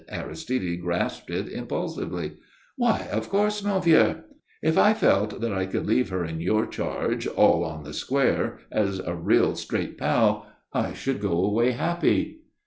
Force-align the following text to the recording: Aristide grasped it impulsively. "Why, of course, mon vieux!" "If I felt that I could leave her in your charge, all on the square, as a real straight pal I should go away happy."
Aristide 0.09 0.81
grasped 0.81 1.29
it 1.29 1.47
impulsively. 1.47 2.37
"Why, 2.75 3.07
of 3.11 3.29
course, 3.29 3.63
mon 3.63 3.83
vieux!" 3.83 4.15
"If 4.63 4.75
I 4.75 4.95
felt 4.95 5.41
that 5.41 5.53
I 5.53 5.67
could 5.67 5.85
leave 5.85 6.09
her 6.09 6.25
in 6.25 6.41
your 6.41 6.65
charge, 6.65 7.27
all 7.27 7.63
on 7.63 7.83
the 7.83 7.93
square, 7.93 8.57
as 8.71 8.97
a 8.97 9.13
real 9.13 9.53
straight 9.53 9.99
pal 9.99 10.47
I 10.73 10.93
should 10.93 11.21
go 11.21 11.33
away 11.45 11.73
happy." 11.73 12.39